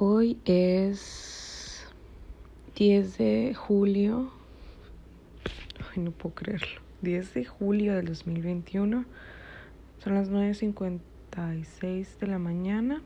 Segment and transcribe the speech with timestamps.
[0.00, 1.84] Hoy es
[2.76, 4.30] 10 de julio.
[5.90, 6.80] Ay, no puedo creerlo.
[7.02, 9.04] 10 de julio del 2021.
[9.98, 13.02] Son las 9.56 de la mañana.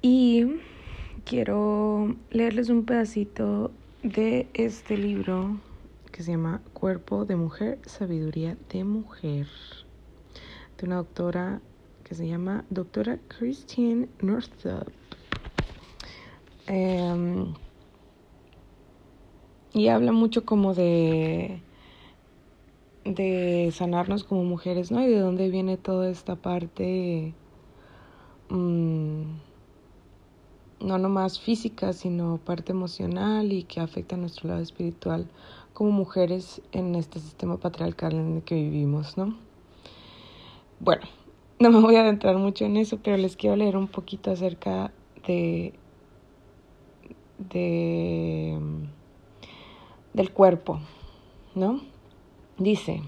[0.00, 0.54] Y
[1.26, 5.60] quiero leerles un pedacito de este libro
[6.12, 9.48] que se llama Cuerpo de Mujer, Sabiduría de Mujer.
[10.78, 11.60] De una doctora
[12.04, 14.90] que se llama doctora Christine Northup.
[16.66, 17.54] Em,
[19.72, 21.62] y habla mucho como de
[23.04, 25.02] de sanarnos como mujeres, ¿no?
[25.02, 27.34] Y de dónde viene toda esta parte
[28.50, 29.22] mmm,
[30.80, 35.26] no nomás física, sino parte emocional y que afecta a nuestro lado espiritual
[35.72, 39.36] como mujeres en este sistema patriarcal en el que vivimos, ¿no?
[40.78, 41.02] Bueno,
[41.58, 44.90] no me voy a adentrar mucho en eso, pero les quiero leer un poquito acerca
[45.26, 45.74] de
[47.48, 48.58] de,
[50.12, 50.80] del cuerpo,
[51.54, 51.80] ¿no?
[52.58, 53.02] Dice,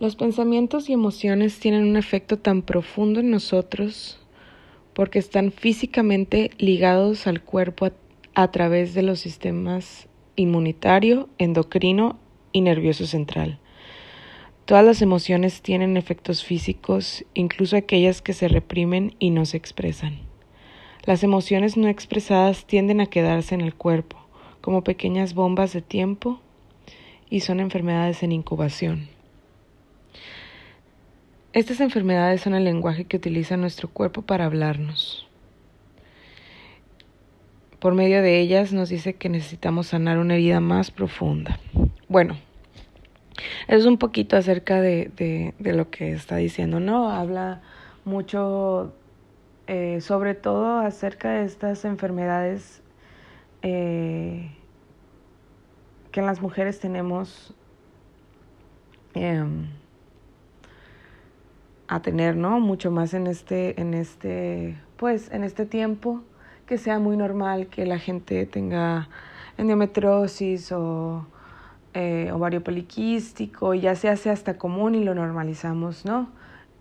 [0.00, 4.18] los pensamientos y emociones tienen un efecto tan profundo en nosotros
[4.94, 7.92] porque están físicamente ligados al cuerpo a,
[8.34, 12.18] a través de los sistemas inmunitario, endocrino
[12.52, 13.58] y nervioso central.
[14.64, 20.27] Todas las emociones tienen efectos físicos, incluso aquellas que se reprimen y no se expresan.
[21.08, 24.18] Las emociones no expresadas tienden a quedarse en el cuerpo,
[24.60, 26.38] como pequeñas bombas de tiempo,
[27.30, 29.08] y son enfermedades en incubación.
[31.54, 35.26] Estas enfermedades son el lenguaje que utiliza nuestro cuerpo para hablarnos.
[37.78, 41.58] Por medio de ellas nos dice que necesitamos sanar una herida más profunda.
[42.10, 42.36] Bueno,
[43.66, 47.08] es un poquito acerca de, de, de lo que está diciendo, ¿no?
[47.10, 47.62] Habla
[48.04, 48.92] mucho
[49.68, 52.82] eh, sobre todo acerca de estas enfermedades
[53.62, 54.50] eh,
[56.10, 57.54] que las mujeres tenemos
[59.14, 59.44] eh,
[61.86, 62.60] a tener, ¿no?
[62.60, 66.22] Mucho más en este, en este, pues, en este tiempo,
[66.66, 69.08] que sea muy normal que la gente tenga
[69.58, 71.26] endometriosis o
[71.94, 76.28] eh, ovario poliquístico, ya se hace hasta común y lo normalizamos, ¿no?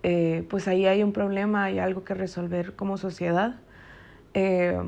[0.09, 3.56] Eh, pues ahí hay un problema, hay algo que resolver como sociedad.
[4.34, 4.79] Eh,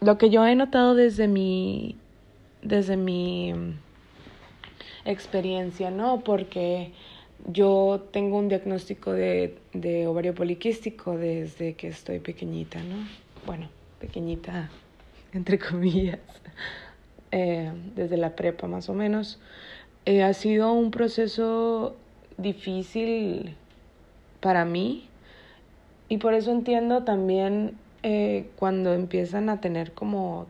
[0.00, 1.94] lo que yo he notado desde mi,
[2.62, 3.54] desde mi
[5.04, 6.24] experiencia, ¿no?
[6.24, 6.90] Porque
[7.46, 12.96] yo tengo un diagnóstico de, de ovario poliquístico desde que estoy pequeñita, ¿no?
[13.46, 13.68] Bueno,
[14.00, 14.68] pequeñita,
[15.32, 16.18] entre comillas,
[17.30, 19.38] eh, desde la prepa más o menos.
[20.06, 21.94] Eh, ha sido un proceso
[22.38, 23.54] difícil
[24.40, 25.08] para mí.
[26.08, 30.46] Y por eso entiendo también eh, cuando empiezan a tener como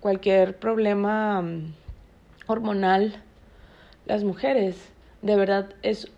[0.00, 1.72] cualquier problema um,
[2.46, 3.22] hormonal
[4.06, 6.10] las mujeres de verdad es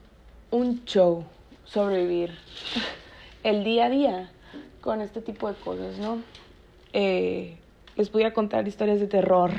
[0.51, 1.25] un show
[1.65, 2.33] sobrevivir
[3.45, 4.31] el día a día
[4.81, 6.19] con este tipo de cosas no
[6.93, 7.57] eh,
[7.97, 9.53] les voy a contar historias de terror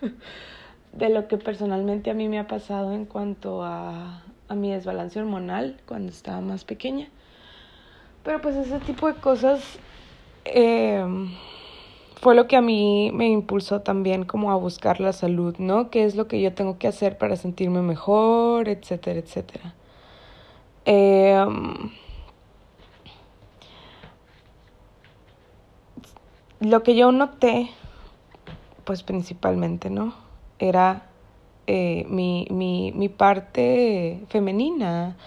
[0.92, 5.18] de lo que personalmente a mí me ha pasado en cuanto a a mi desbalance
[5.20, 7.08] hormonal cuando estaba más pequeña.
[8.24, 9.78] Pero pues ese tipo de cosas
[10.44, 11.04] eh,
[12.20, 15.90] fue lo que a mí me impulsó también como a buscar la salud, ¿no?
[15.90, 19.74] ¿Qué es lo que yo tengo que hacer para sentirme mejor, etcétera, etcétera?
[20.84, 21.44] Eh,
[26.60, 27.70] lo que yo noté,
[28.84, 30.14] pues principalmente, ¿no?
[30.58, 31.07] Era
[31.70, 35.18] eh, mi, mi, mi, parte femenina.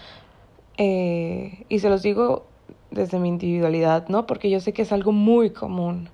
[0.76, 2.46] Eh, y se los digo
[2.90, 4.26] desde mi individualidad, ¿no?
[4.26, 6.08] Porque yo sé que es algo muy común.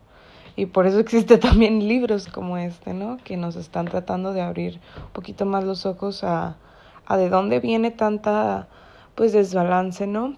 [0.55, 3.17] Y por eso existen también libros como este, ¿no?
[3.25, 6.59] Que nos están tratando de abrir un poquito más los ojos a,
[7.07, 8.69] a de dónde viene tanta,
[9.15, 10.37] pues, desbalance, ¿no?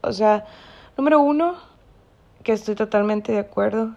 [0.00, 0.44] O sea,
[0.96, 1.54] número uno,
[2.42, 3.94] que estoy totalmente de acuerdo,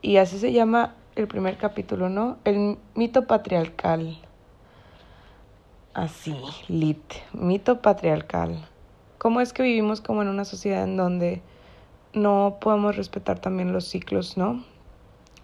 [0.00, 2.38] y así se llama el primer capítulo, ¿no?
[2.44, 4.16] El mito patriarcal
[5.96, 6.36] así,
[6.68, 7.00] lit,
[7.32, 8.68] mito patriarcal.
[9.16, 11.42] ¿Cómo es que vivimos como en una sociedad en donde
[12.12, 14.62] no podemos respetar también los ciclos, ¿no?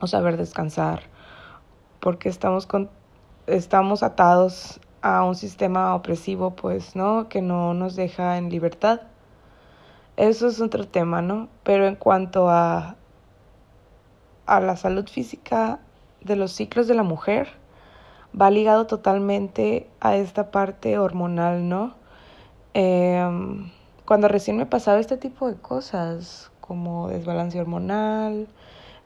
[0.00, 1.04] O saber descansar,
[2.00, 2.90] porque estamos con,
[3.46, 7.30] estamos atados a un sistema opresivo, pues, ¿no?
[7.30, 9.00] Que no nos deja en libertad.
[10.18, 11.48] Eso es otro tema, ¿no?
[11.62, 12.96] Pero en cuanto a
[14.44, 15.80] a la salud física
[16.20, 17.61] de los ciclos de la mujer,
[18.40, 21.94] va ligado totalmente a esta parte hormonal, ¿no?
[22.74, 23.22] Eh,
[24.04, 28.48] cuando recién me pasaba este tipo de cosas como desbalance hormonal,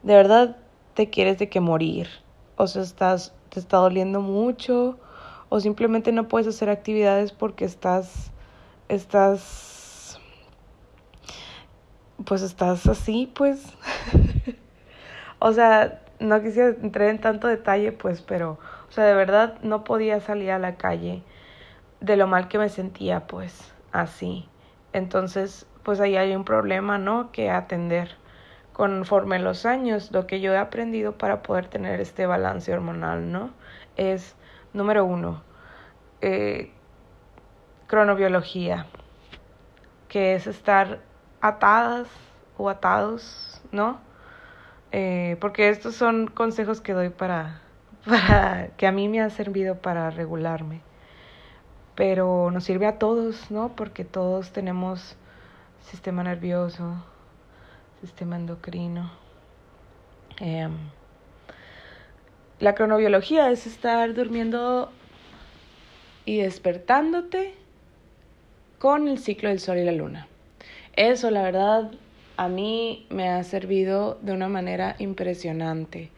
[0.03, 0.57] de verdad
[0.93, 2.07] te quieres de que morir,
[2.55, 4.97] o sea, estás, te está doliendo mucho,
[5.49, 8.31] o simplemente no puedes hacer actividades porque estás,
[8.89, 10.19] estás,
[12.25, 13.63] pues estás así, pues,
[15.39, 18.57] o sea, no quisiera entrar en tanto detalle, pues, pero,
[18.89, 21.23] o sea, de verdad no podía salir a la calle
[21.99, 24.47] de lo mal que me sentía, pues, así.
[24.93, 27.31] Entonces, pues ahí hay un problema, ¿no?
[27.31, 28.15] Que atender
[28.73, 30.11] conforme los años.
[30.11, 33.51] Lo que yo he aprendido para poder tener este balance hormonal, ¿no?
[33.95, 34.35] Es,
[34.73, 35.43] número uno,
[36.21, 36.71] eh,
[37.87, 38.85] cronobiología,
[40.07, 40.99] que es estar
[41.41, 42.07] atadas
[42.57, 43.99] o atados, ¿no?
[44.91, 47.61] Eh, porque estos son consejos que doy para,
[48.77, 50.81] que a mí me ha servido para regularme
[51.97, 53.75] pero nos sirve a todos, ¿no?
[53.75, 55.15] Porque todos tenemos
[55.81, 57.03] sistema nervioso,
[58.01, 59.09] sistema endocrino.
[60.39, 60.73] Em,
[62.59, 64.91] la cronobiología es estar durmiendo
[66.23, 67.55] y despertándote
[68.77, 70.27] con el ciclo del sol y la luna.
[70.95, 71.89] Eso, la verdad,
[72.37, 76.11] a mí me ha servido de una manera impresionante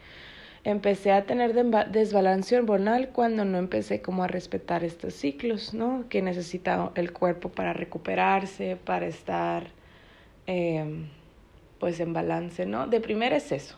[0.64, 6.06] empecé a tener desbalance hormonal cuando no empecé como a respetar estos ciclos, ¿no?
[6.10, 9.68] Que necesita el cuerpo para recuperarse, para estar
[10.48, 11.08] em,
[11.80, 12.88] pues en balance, ¿no?
[12.88, 13.76] De primera es eso.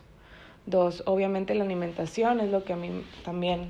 [0.66, 3.68] Dos, obviamente la alimentación es lo que a mí también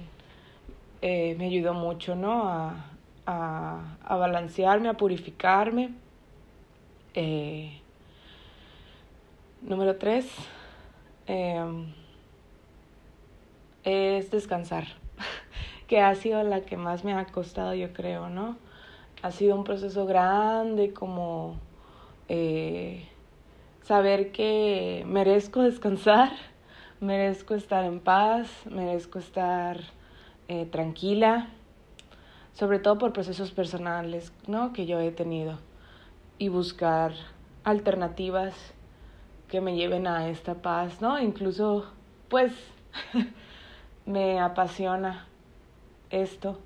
[1.00, 2.48] eh, me ayudó mucho, ¿no?
[2.48, 2.86] A,
[3.26, 5.90] a, a balancearme, a purificarme.
[7.14, 7.78] Eh,
[9.62, 10.26] número tres,
[11.26, 11.60] eh,
[13.84, 14.84] es descansar,
[15.86, 18.56] que ha sido la que más me ha costado, yo creo, ¿no?
[19.22, 21.56] Ha sido un proceso grande como
[22.28, 23.08] eh,
[23.82, 26.32] saber que merezco descansar,
[27.00, 29.80] merezco estar en paz, merezco estar
[30.48, 31.48] eh, tranquila,
[32.52, 34.72] sobre todo por procesos personales, ¿no?
[34.72, 35.58] Que yo he tenido
[36.38, 37.12] y buscar
[37.64, 38.54] alternativas
[39.48, 41.20] que me lleven a esta paz, ¿no?
[41.20, 41.86] Incluso,
[42.28, 42.52] pues,
[44.06, 45.26] me apasiona
[46.10, 46.58] esto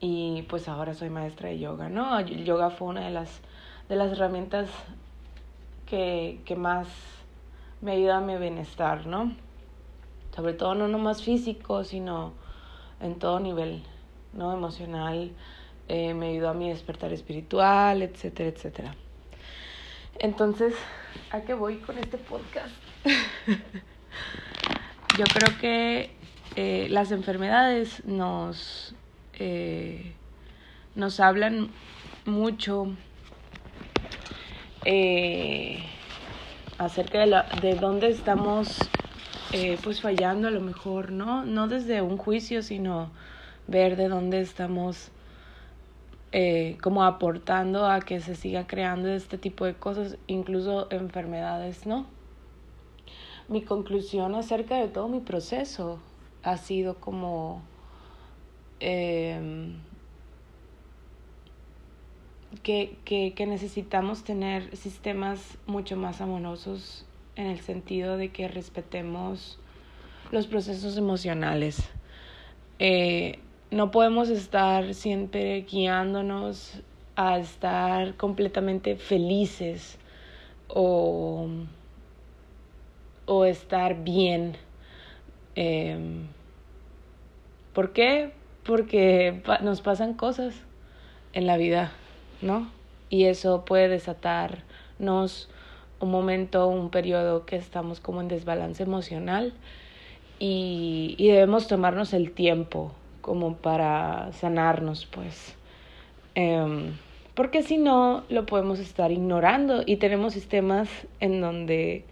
[0.00, 2.18] y pues ahora soy maestra de yoga, ¿no?
[2.18, 3.40] El yoga fue una de las,
[3.88, 4.68] de las herramientas
[5.86, 6.88] que, que más
[7.80, 9.34] me ayuda a mi bienestar, ¿no?
[10.34, 12.32] Sobre todo no nomás físico, sino
[13.00, 13.82] en todo nivel,
[14.32, 14.52] ¿no?
[14.52, 15.32] Emocional,
[15.88, 18.94] eh, me ayudó a mi despertar espiritual, etcétera, etcétera.
[20.18, 20.74] Entonces,
[21.30, 22.74] ¿a qué voy con este podcast?
[25.18, 26.23] Yo creo que
[26.56, 28.94] eh, las enfermedades nos,
[29.40, 30.12] eh,
[30.94, 31.68] nos hablan
[32.26, 32.94] mucho
[34.84, 35.82] eh,
[36.78, 38.78] acerca de, la, de dónde estamos
[39.84, 41.44] pues fallando a lo mejor, ¿no?
[41.44, 43.12] No desde un juicio, sino
[43.68, 45.12] ver de dónde estamos
[46.82, 52.06] como aportando a que se siga creando este tipo de cosas, incluso enfermedades, ¿no?
[53.46, 56.00] Mi conclusión acerca de todo mi proceso
[56.44, 57.62] ha sido como
[58.80, 59.76] em,
[62.62, 69.58] que, que, que, necesitamos tener sistemas mucho más amorosos en el sentido de que respetemos
[70.30, 71.88] los procesos emocionales.
[72.78, 73.38] Eh,
[73.70, 76.82] no podemos estar siempre guiándonos
[77.16, 79.98] a estar completamente felices
[80.68, 81.48] o,
[83.26, 84.56] o estar bien.
[85.56, 85.98] Eh,
[87.72, 88.32] ¿Por qué?
[88.64, 90.54] Porque nos pasan cosas
[91.32, 91.92] en la vida,
[92.40, 92.70] ¿no?
[93.10, 95.48] Y eso puede desatarnos
[96.00, 99.54] un momento, un periodo que estamos como en desbalance emocional
[100.38, 105.56] y, y debemos tomarnos el tiempo como para sanarnos, pues.
[106.34, 106.92] Eh,
[107.34, 112.04] porque si no, lo podemos estar ignorando y tenemos sistemas en donde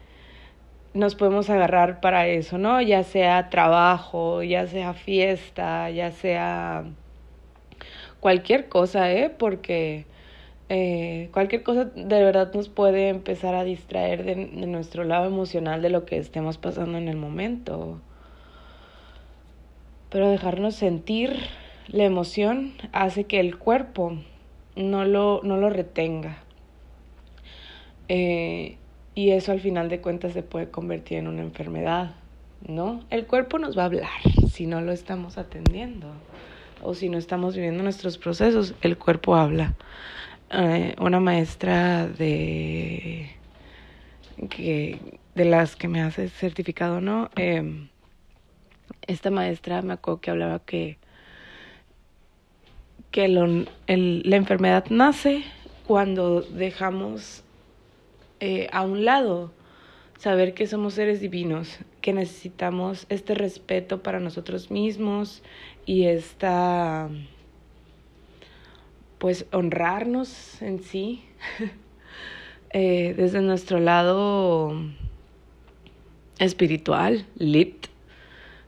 [0.94, 2.80] nos podemos agarrar para eso, ¿no?
[2.80, 6.84] Ya sea trabajo, ya sea fiesta, ya sea
[8.20, 9.30] cualquier cosa, ¿eh?
[9.30, 10.06] Porque
[10.68, 15.90] eh, cualquier cosa de verdad nos puede empezar a distraer de, nuestro lado emocional de
[15.90, 18.00] lo que estemos pasando en el momento.
[20.10, 21.36] Pero dejarnos sentir
[21.88, 24.18] la emoción hace que el cuerpo
[24.76, 26.38] no lo, no lo retenga.
[28.08, 28.76] Eh,
[29.14, 32.14] y eso al final de cuentas se puede convertir en una enfermedad,
[32.66, 33.00] ¿no?
[33.10, 34.10] El cuerpo nos va a hablar
[34.50, 36.08] si no lo estamos atendiendo
[36.82, 39.74] o si no estamos viviendo nuestros procesos, el cuerpo habla.
[40.50, 43.30] Eh, una maestra de,
[44.50, 44.98] que,
[45.34, 47.30] de las que me hace certificado, ¿no?
[47.36, 47.88] Eh,
[49.06, 50.98] esta maestra me acuerdo que hablaba que,
[53.10, 53.68] que el,
[54.24, 55.44] la enfermedad nace
[55.86, 57.44] cuando dejamos
[58.44, 59.52] eh, a un lado
[60.18, 65.44] saber que somos seres divinos, que necesitamos este respeto para nosotros mismos
[65.86, 67.08] y esta,
[69.18, 71.22] pues, honrarnos en sí,
[72.70, 74.74] eh, desde nuestro lado
[76.40, 77.86] espiritual, lit,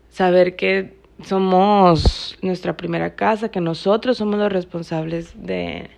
[0.08, 5.90] saber que somos nuestra primera casa, que nosotros somos los responsables de,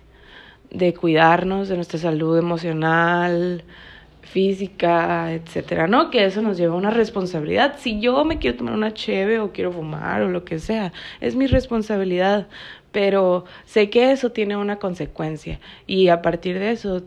[0.71, 3.63] de cuidarnos, de nuestra salud emocional,
[4.21, 6.09] física, etcétera, ¿no?
[6.09, 7.75] Que eso nos lleva a una responsabilidad.
[7.79, 11.35] Si yo me quiero tomar una cheve o quiero fumar o lo que sea, es
[11.35, 12.47] mi responsabilidad,
[12.91, 17.03] pero sé que eso tiene una consecuencia y a partir de eso,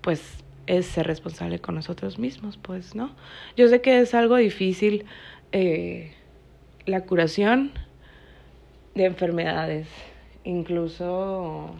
[0.00, 3.14] pues es ser responsable con nosotros mismos, pues, ¿no?
[3.56, 5.04] Yo sé que es algo difícil
[5.52, 6.12] eh,
[6.86, 7.72] la curación
[8.94, 9.88] de enfermedades,
[10.44, 11.74] incluso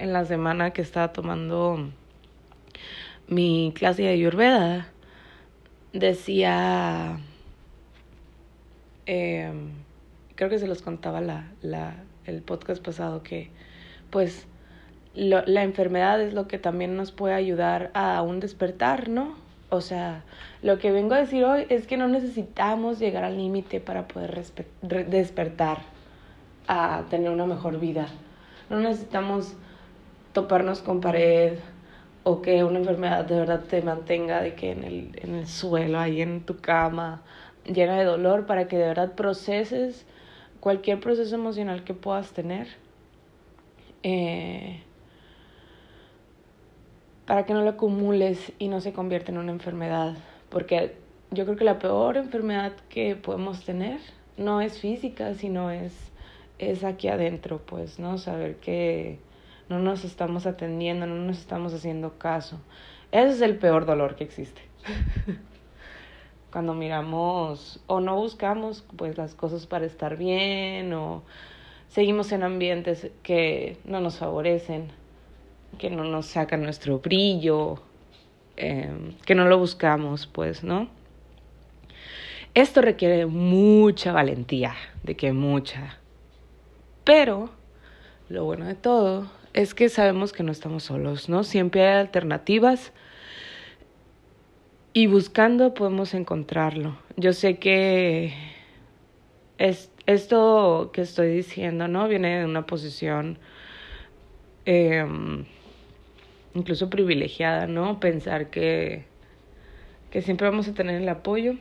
[0.00, 1.90] en la semana que estaba tomando
[3.28, 4.88] mi clase de Ayurveda,
[5.92, 7.18] decía,
[9.06, 9.72] em,
[10.36, 13.50] creo que se los contaba la, la, el podcast pasado, que
[14.08, 14.46] pues
[15.14, 19.36] lo, la enfermedad es lo que también nos puede ayudar a un despertar, ¿no?
[19.68, 20.24] O sea,
[20.62, 24.44] lo que vengo a decir hoy es que no necesitamos llegar al límite para poder
[24.82, 25.78] despertar
[26.66, 28.08] a tener una mejor vida.
[28.68, 29.56] No necesitamos
[30.32, 31.58] toparnos con pared
[32.22, 35.98] o que una enfermedad de verdad te mantenga de que en el, en el suelo,
[35.98, 37.22] ahí en tu cama,
[37.64, 40.06] llena de dolor, para que de verdad proceses
[40.60, 42.68] cualquier proceso emocional que puedas tener.
[44.02, 44.82] Eh,
[47.26, 50.16] para que no lo acumules y no se convierta en una enfermedad.
[50.48, 50.96] Porque
[51.30, 54.00] yo creo que la peor enfermedad que podemos tener
[54.36, 55.92] no es física, sino es,
[56.58, 58.18] es aquí adentro, pues, ¿no?
[58.18, 59.18] Saber que
[59.70, 62.60] no nos estamos atendiendo, no nos estamos haciendo caso.
[63.12, 64.60] Ese es el peor dolor que existe.
[66.52, 71.22] Cuando miramos o no buscamos pues las cosas para estar bien o
[71.88, 74.90] seguimos en ambientes que no nos favorecen
[75.78, 77.80] que no nos saca nuestro brillo,
[78.56, 80.88] em, que no lo buscamos, pues, ¿no?
[82.54, 84.74] Esto requiere mucha valentía,
[85.04, 85.98] de que mucha.
[87.04, 87.50] Pero
[88.28, 91.44] lo bueno de todo es que sabemos que no estamos solos, ¿no?
[91.44, 92.92] Siempre hay alternativas
[94.92, 96.96] y buscando podemos encontrarlo.
[97.16, 98.32] Yo sé que
[99.58, 102.08] es, esto que estoy diciendo, ¿no?
[102.08, 103.38] Viene de una posición
[104.66, 105.04] eh,
[106.54, 108.00] incluso privilegiada, ¿no?
[108.00, 109.04] Pensar que,
[110.10, 111.54] que siempre vamos a tener el apoyo.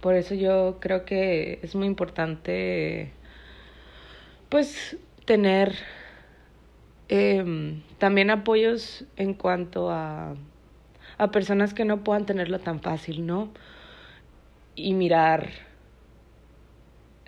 [0.00, 3.10] Por eso yo creo que es muy importante,
[4.48, 5.74] pues, tener
[7.08, 10.34] eh, también apoyos en cuanto a,
[11.18, 13.50] a personas que no puedan tenerlo tan fácil, ¿no?
[14.74, 15.48] Y mirar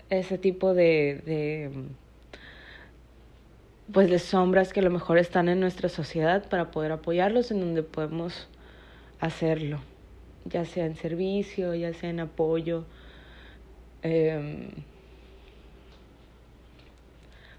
[0.09, 1.71] ese tipo de, de
[3.91, 7.59] pues de sombras que a lo mejor están en nuestra sociedad para poder apoyarlos en
[7.59, 8.47] donde podemos
[9.19, 9.81] hacerlo,
[10.45, 12.85] ya sea en servicio, ya sea en apoyo,
[14.03, 14.69] eh,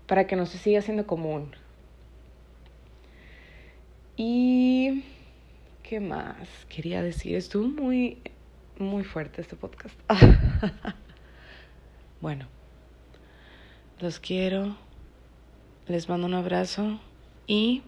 [0.06, 1.54] para que no se siga siendo común.
[4.24, 5.02] Y
[5.82, 6.36] qué más
[6.68, 8.18] quería decir, estuvo muy
[8.78, 9.98] muy fuerte este podcast.
[12.20, 12.46] bueno,
[13.98, 14.76] los quiero.
[15.88, 17.00] Les mando un abrazo
[17.48, 17.82] y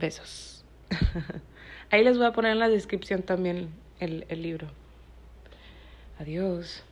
[0.00, 0.64] besos.
[1.90, 3.68] Ahí les voy a poner en la descripción también
[4.00, 4.66] el, el libro.
[6.18, 6.82] Adiós.